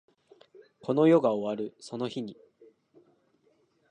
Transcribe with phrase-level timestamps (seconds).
[0.81, 2.35] この世が終わるその日に